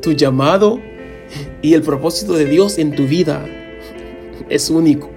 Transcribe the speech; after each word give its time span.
Tu 0.00 0.12
llamado 0.12 0.80
y 1.62 1.74
el 1.74 1.82
propósito 1.82 2.34
de 2.34 2.46
Dios 2.46 2.78
en 2.78 2.94
tu 2.94 3.06
vida 3.06 3.46
es 4.48 4.70
único. 4.70 5.10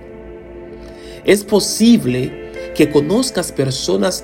Es 1.26 1.44
posible 1.44 2.52
que 2.76 2.90
conozcas 2.90 3.52
personas 3.52 4.24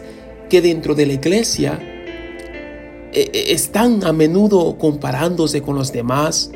que 0.50 0.62
dentro 0.62 0.96
de 0.96 1.06
la 1.06 1.14
iglesia 1.14 1.80
eh, 3.12 3.30
eh, 3.34 3.46
están 3.50 4.04
a 4.06 4.14
menudo 4.14 4.78
comparándose 4.78 5.62
con 5.62 5.76
los 5.76 5.92
demás. 5.92 6.52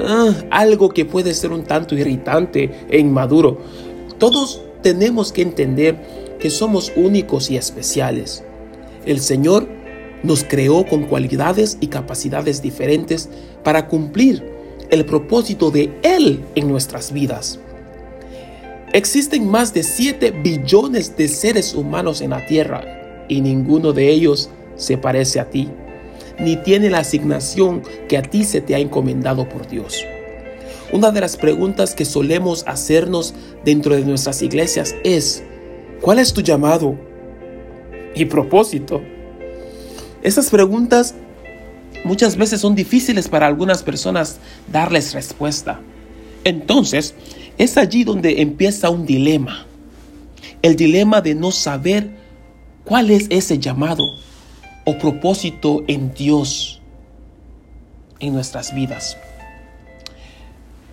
Ah, 0.00 0.34
algo 0.50 0.90
que 0.90 1.04
puede 1.04 1.34
ser 1.34 1.52
un 1.52 1.64
tanto 1.64 1.94
irritante 1.94 2.70
e 2.88 2.98
inmaduro. 2.98 3.58
Todos 4.18 4.62
tenemos 4.82 5.32
que 5.32 5.42
entender 5.42 6.36
que 6.38 6.50
somos 6.50 6.92
únicos 6.96 7.50
y 7.50 7.56
especiales. 7.56 8.44
El 9.06 9.20
Señor 9.20 9.68
nos 10.22 10.44
creó 10.44 10.84
con 10.86 11.04
cualidades 11.04 11.78
y 11.80 11.88
capacidades 11.88 12.62
diferentes 12.62 13.28
para 13.62 13.86
cumplir 13.86 14.44
el 14.90 15.04
propósito 15.04 15.70
de 15.70 15.92
Él 16.02 16.44
en 16.54 16.68
nuestras 16.68 17.12
vidas. 17.12 17.60
Existen 18.92 19.46
más 19.46 19.74
de 19.74 19.82
7 19.82 20.30
billones 20.30 21.16
de 21.16 21.28
seres 21.28 21.74
humanos 21.74 22.20
en 22.22 22.30
la 22.30 22.46
Tierra 22.46 23.26
y 23.28 23.42
ninguno 23.42 23.92
de 23.92 24.08
ellos 24.08 24.48
se 24.76 24.96
parece 24.96 25.40
a 25.40 25.50
ti, 25.50 25.68
ni 26.38 26.56
tiene 26.56 26.88
la 26.88 27.00
asignación 27.00 27.82
que 28.08 28.16
a 28.16 28.22
ti 28.22 28.44
se 28.44 28.60
te 28.60 28.74
ha 28.74 28.78
encomendado 28.78 29.48
por 29.48 29.68
Dios. 29.68 30.04
Una 30.90 31.10
de 31.10 31.20
las 31.20 31.36
preguntas 31.36 31.94
que 31.94 32.06
solemos 32.06 32.64
hacernos 32.66 33.34
dentro 33.62 33.94
de 33.94 34.02
nuestras 34.02 34.40
iglesias 34.40 34.94
es, 35.04 35.42
¿cuál 36.00 36.18
es 36.18 36.32
tu 36.32 36.40
llamado 36.40 36.96
y 38.14 38.24
propósito? 38.24 39.02
Esas 40.28 40.50
preguntas 40.50 41.14
muchas 42.04 42.36
veces 42.36 42.60
son 42.60 42.74
difíciles 42.74 43.28
para 43.28 43.46
algunas 43.46 43.82
personas 43.82 44.36
darles 44.70 45.14
respuesta. 45.14 45.80
Entonces, 46.44 47.14
es 47.56 47.78
allí 47.78 48.04
donde 48.04 48.42
empieza 48.42 48.90
un 48.90 49.06
dilema. 49.06 49.64
El 50.60 50.76
dilema 50.76 51.22
de 51.22 51.34
no 51.34 51.50
saber 51.50 52.10
cuál 52.84 53.10
es 53.10 53.24
ese 53.30 53.58
llamado 53.58 54.04
o 54.84 54.98
propósito 54.98 55.82
en 55.88 56.12
Dios 56.12 56.82
en 58.20 58.34
nuestras 58.34 58.74
vidas. 58.74 59.16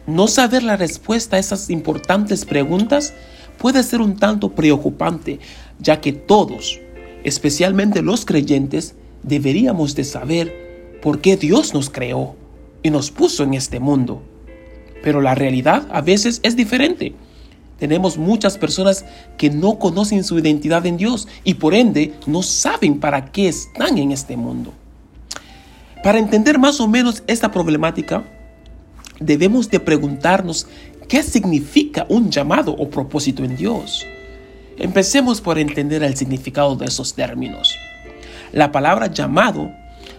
No 0.07 0.29
saber 0.29 0.63
la 0.63 0.77
respuesta 0.77 1.35
a 1.35 1.39
esas 1.39 1.69
importantes 1.69 2.45
preguntas 2.45 3.13
puede 3.57 3.83
ser 3.83 3.99
un 3.99 4.15
tanto 4.15 4.55
preocupante, 4.55 5.41
ya 5.77 5.99
que 5.99 6.13
todos, 6.13 6.79
especialmente 7.25 8.01
los 8.01 8.23
creyentes, 8.23 8.95
deberíamos 9.25 9.95
de 9.95 10.03
saber 10.03 10.99
por 11.01 11.19
qué 11.19 11.35
Dios 11.35 11.73
nos 11.73 11.89
creó 11.89 12.35
y 12.83 12.89
nos 12.89 13.11
puso 13.11 13.43
en 13.43 13.53
este 13.55 13.79
mundo. 13.79 14.21
Pero 15.03 15.21
la 15.21 15.35
realidad 15.35 15.87
a 15.91 16.01
veces 16.01 16.39
es 16.43 16.55
diferente. 16.55 17.13
Tenemos 17.79 18.17
muchas 18.17 18.57
personas 18.57 19.05
que 19.37 19.49
no 19.49 19.79
conocen 19.79 20.23
su 20.23 20.39
identidad 20.39 20.85
en 20.85 20.97
Dios 20.97 21.27
y 21.43 21.55
por 21.55 21.73
ende 21.73 22.13
no 22.25 22.41
saben 22.41 22.99
para 22.99 23.31
qué 23.31 23.49
están 23.49 23.97
en 23.97 24.11
este 24.11 24.37
mundo. 24.37 24.73
Para 26.03 26.19
entender 26.19 26.57
más 26.59 26.79
o 26.79 26.87
menos 26.87 27.23
esta 27.27 27.51
problemática, 27.51 28.23
debemos 29.19 29.69
de 29.69 29.79
preguntarnos 29.79 30.67
qué 31.09 31.23
significa 31.23 32.05
un 32.09 32.29
llamado 32.29 32.73
o 32.73 32.89
propósito 32.89 33.43
en 33.43 33.57
Dios. 33.57 34.05
Empecemos 34.77 35.41
por 35.41 35.57
entender 35.57 36.03
el 36.03 36.15
significado 36.15 36.75
de 36.75 36.85
esos 36.85 37.13
términos. 37.13 37.75
La 38.51 38.71
palabra 38.71 39.07
llamado, 39.07 39.71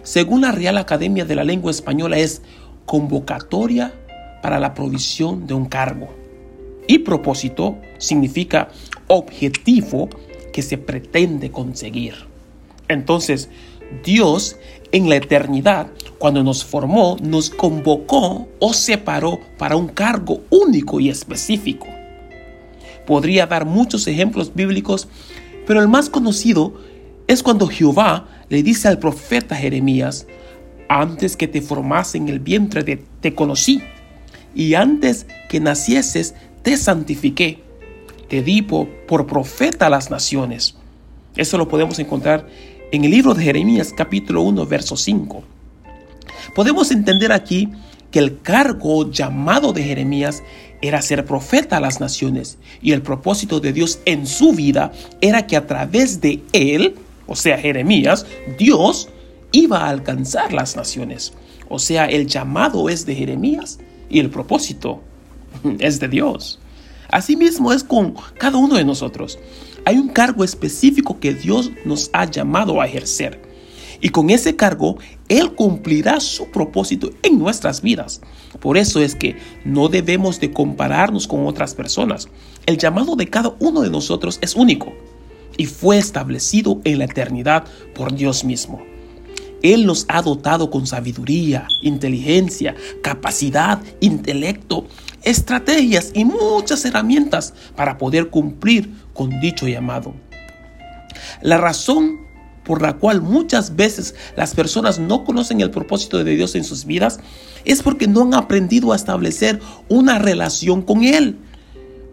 según 0.03 0.41
la 0.41 0.51
Real 0.51 0.77
Academia 0.77 1.25
de 1.25 1.35
la 1.35 1.43
Lengua 1.43 1.71
Española, 1.71 2.17
es 2.17 2.41
convocatoria 2.85 3.93
para 4.41 4.59
la 4.59 4.73
provisión 4.73 5.47
de 5.47 5.53
un 5.53 5.65
cargo. 5.65 6.07
Y 6.87 6.99
propósito 6.99 7.77
significa 7.97 8.69
objetivo 9.07 10.09
que 10.53 10.61
se 10.61 10.77
pretende 10.77 11.51
conseguir. 11.51 12.15
Entonces, 12.87 13.49
Dios 14.03 14.57
en 14.91 15.09
la 15.09 15.17
eternidad, 15.17 15.87
cuando 16.17 16.43
nos 16.43 16.63
formó, 16.63 17.17
nos 17.21 17.49
convocó 17.49 18.47
o 18.59 18.73
separó 18.73 19.39
para 19.57 19.75
un 19.75 19.87
cargo 19.87 20.41
único 20.49 20.99
y 20.99 21.09
específico. 21.09 21.87
Podría 23.05 23.47
dar 23.47 23.65
muchos 23.65 24.07
ejemplos 24.07 24.53
bíblicos, 24.53 25.07
pero 25.65 25.81
el 25.81 25.87
más 25.87 26.09
conocido 26.09 26.73
es 27.27 27.43
cuando 27.43 27.67
Jehová 27.67 28.27
le 28.49 28.63
dice 28.63 28.87
al 28.87 28.99
profeta 28.99 29.55
Jeremías, 29.55 30.25
antes 30.89 31.35
que 31.35 31.47
te 31.47 31.61
formase 31.61 32.17
en 32.17 32.29
el 32.29 32.39
vientre 32.39 32.83
de, 32.83 33.03
te 33.21 33.35
conocí, 33.35 33.81
y 34.55 34.73
antes 34.73 35.27
que 35.49 35.59
nacieses 35.59 36.33
te 36.63 36.77
santifiqué, 36.77 37.59
te 38.29 38.41
di 38.41 38.61
por, 38.61 38.87
por 39.05 39.27
profeta 39.27 39.87
a 39.87 39.89
las 39.89 40.09
naciones. 40.09 40.75
Eso 41.35 41.57
lo 41.57 41.67
podemos 41.67 41.99
encontrar 41.99 42.47
en 42.91 43.03
el 43.03 43.11
libro 43.11 43.33
de 43.33 43.43
Jeremías 43.43 43.93
capítulo 43.95 44.41
1, 44.41 44.65
verso 44.65 44.95
5. 44.95 45.43
Podemos 46.55 46.91
entender 46.91 47.31
aquí 47.31 47.69
que 48.09 48.19
el 48.19 48.41
cargo 48.41 49.11
llamado 49.11 49.73
de 49.73 49.83
Jeremías 49.83 50.41
era 50.81 51.01
ser 51.01 51.25
profeta 51.25 51.77
a 51.77 51.81
las 51.81 51.99
naciones 51.99 52.57
y 52.81 52.93
el 52.93 53.01
propósito 53.01 53.59
de 53.59 53.73
Dios 53.73 53.99
en 54.05 54.25
su 54.25 54.53
vida 54.53 54.91
era 55.21 55.45
que 55.45 55.57
a 55.57 55.67
través 55.67 56.21
de 56.21 56.41
él 56.53 56.95
o 57.27 57.35
sea, 57.35 57.57
Jeremías, 57.57 58.25
Dios 58.57 59.09
iba 59.51 59.79
a 59.79 59.89
alcanzar 59.89 60.53
las 60.53 60.75
naciones. 60.75 61.33
O 61.69 61.79
sea, 61.79 62.05
el 62.05 62.27
llamado 62.27 62.89
es 62.89 63.05
de 63.05 63.15
Jeremías 63.15 63.79
y 64.09 64.19
el 64.19 64.29
propósito 64.29 65.01
es 65.79 65.99
de 65.99 66.07
Dios. 66.07 66.59
Asimismo 67.09 67.71
es 67.71 67.83
con 67.83 68.15
cada 68.37 68.57
uno 68.57 68.75
de 68.75 68.85
nosotros. 68.85 69.37
Hay 69.85 69.97
un 69.97 70.09
cargo 70.09 70.43
específico 70.43 71.19
que 71.19 71.33
Dios 71.33 71.71
nos 71.85 72.09
ha 72.13 72.25
llamado 72.25 72.81
a 72.81 72.87
ejercer. 72.87 73.41
Y 73.99 74.09
con 74.09 74.29
ese 74.29 74.55
cargo, 74.55 74.97
Él 75.27 75.55
cumplirá 75.55 76.19
su 76.19 76.51
propósito 76.51 77.09
en 77.23 77.39
nuestras 77.39 77.81
vidas. 77.81 78.21
Por 78.59 78.77
eso 78.77 79.01
es 79.01 79.15
que 79.15 79.37
no 79.65 79.87
debemos 79.87 80.39
de 80.39 80.51
compararnos 80.51 81.27
con 81.27 81.47
otras 81.47 81.73
personas. 81.73 82.27
El 82.65 82.77
llamado 82.77 83.15
de 83.15 83.27
cada 83.27 83.55
uno 83.59 83.81
de 83.81 83.89
nosotros 83.89 84.37
es 84.41 84.55
único 84.55 84.93
y 85.57 85.65
fue 85.65 85.97
establecido 85.97 86.79
en 86.83 86.99
la 86.99 87.05
eternidad 87.05 87.65
por 87.93 88.15
Dios 88.15 88.43
mismo. 88.43 88.81
Él 89.63 89.85
nos 89.85 90.05
ha 90.07 90.21
dotado 90.21 90.69
con 90.69 90.85
sabiduría, 90.85 91.67
inteligencia, 91.81 92.75
capacidad, 93.01 93.81
intelecto, 93.99 94.85
estrategias 95.23 96.11
y 96.13 96.25
muchas 96.25 96.85
herramientas 96.85 97.53
para 97.75 97.97
poder 97.97 98.29
cumplir 98.29 98.93
con 99.13 99.39
dicho 99.39 99.67
llamado. 99.67 100.13
La 101.41 101.57
razón 101.57 102.27
por 102.63 102.81
la 102.81 102.93
cual 102.93 103.21
muchas 103.21 103.75
veces 103.75 104.13
las 104.35 104.53
personas 104.53 104.99
no 104.99 105.23
conocen 105.23 105.61
el 105.61 105.71
propósito 105.71 106.23
de 106.23 106.35
Dios 106.35 106.53
en 106.53 106.63
sus 106.63 106.85
vidas 106.85 107.19
es 107.65 107.81
porque 107.81 108.07
no 108.07 108.23
han 108.23 108.33
aprendido 108.33 108.91
a 108.91 108.95
establecer 108.95 109.59
una 109.89 110.19
relación 110.19 110.81
con 110.81 111.03
Él 111.03 111.39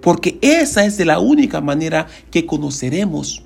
porque 0.04 0.37
esa 0.42 0.84
es 0.84 0.98
de 0.98 1.06
la 1.06 1.19
única 1.19 1.62
manera 1.62 2.09
que 2.31 2.44
conoceremos 2.44 3.42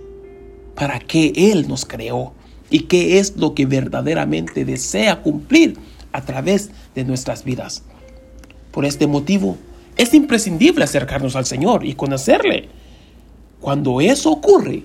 para 0.74 0.98
qué 0.98 1.32
Él 1.36 1.68
nos 1.68 1.84
creó 1.84 2.32
y 2.68 2.80
qué 2.80 3.20
es 3.20 3.36
lo 3.36 3.54
que 3.54 3.64
verdaderamente 3.64 4.64
desea 4.64 5.22
cumplir 5.22 5.78
a 6.10 6.22
través 6.22 6.70
de 6.96 7.04
nuestras 7.04 7.44
vidas. 7.44 7.84
Por 8.72 8.84
este 8.84 9.06
motivo, 9.06 9.56
es 9.96 10.12
imprescindible 10.14 10.82
acercarnos 10.82 11.36
al 11.36 11.46
Señor 11.46 11.86
y 11.86 11.94
conocerle. 11.94 12.68
Cuando 13.60 14.00
eso 14.00 14.32
ocurre, 14.32 14.82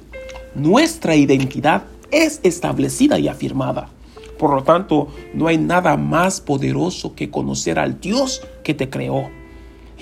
nuestra 0.54 1.16
identidad 1.16 1.86
es 2.12 2.40
establecida 2.44 3.18
y 3.18 3.30
afirmada. 3.30 3.90
Por 4.38 4.54
lo 4.54 4.62
tanto, 4.62 5.08
no 5.34 5.48
hay 5.48 5.58
nada 5.58 5.98
más 5.98 6.40
poderoso 6.40 7.16
que 7.16 7.32
conocer 7.32 7.80
al 7.80 8.00
Dios 8.00 8.44
que 8.64 8.76
te 8.76 8.92
creó 8.92 9.32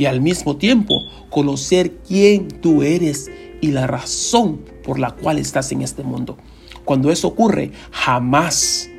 y 0.01 0.07
al 0.07 0.19
mismo 0.19 0.57
tiempo 0.57 1.03
conocer 1.29 1.91
quién 2.07 2.47
tú 2.47 2.81
eres 2.81 3.29
y 3.61 3.67
la 3.67 3.85
razón 3.85 4.61
por 4.83 4.97
la 4.97 5.11
cual 5.11 5.37
estás 5.37 5.71
en 5.71 5.83
este 5.83 6.01
mundo. 6.01 6.37
Cuando 6.85 7.11
eso 7.11 7.27
ocurre, 7.27 7.71
jamás 7.91 8.89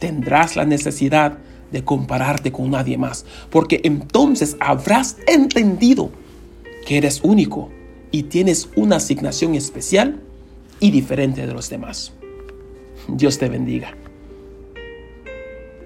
tendrás 0.00 0.56
la 0.56 0.64
necesidad 0.64 1.38
de 1.70 1.84
compararte 1.84 2.50
con 2.50 2.72
nadie 2.72 2.98
más, 2.98 3.24
porque 3.50 3.82
entonces 3.84 4.56
habrás 4.58 5.16
entendido 5.28 6.10
que 6.84 6.96
eres 6.98 7.20
único 7.22 7.70
y 8.10 8.24
tienes 8.24 8.68
una 8.74 8.96
asignación 8.96 9.54
especial 9.54 10.20
y 10.80 10.90
diferente 10.90 11.46
de 11.46 11.52
los 11.52 11.70
demás. 11.70 12.14
Dios 13.06 13.38
te 13.38 13.48
bendiga. 13.48 13.94